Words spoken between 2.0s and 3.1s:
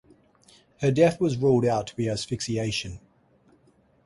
from asphyxiation.